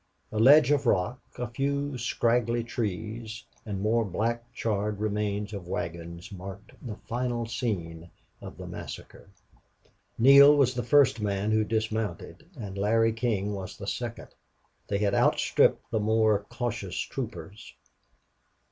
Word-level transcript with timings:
A 0.31 0.39
ledge 0.39 0.71
of 0.71 0.87
rock, 0.87 1.21
a 1.37 1.47
few 1.47 1.95
scraggy 1.95 2.63
trees, 2.63 3.45
and 3.67 3.79
more 3.81 4.03
black, 4.03 4.51
charred 4.51 4.97
remains 4.99 5.53
of 5.53 5.67
wagons 5.67 6.31
marked 6.31 6.71
the 6.81 6.95
final 6.95 7.45
scene 7.45 8.09
of 8.41 8.57
the 8.57 8.65
massacre. 8.65 9.29
Neale 10.17 10.57
was 10.57 10.73
the 10.73 10.81
first 10.81 11.21
man 11.21 11.51
who 11.51 11.63
dismounted, 11.63 12.47
and 12.57 12.79
Larry 12.79 13.13
King 13.13 13.53
was 13.53 13.77
the 13.77 13.85
second. 13.85 14.29
They 14.87 14.97
had 14.97 15.13
outstripped 15.13 15.91
the 15.91 15.99
more 15.99 16.45
cautious 16.49 16.97
troopers. 16.97 17.75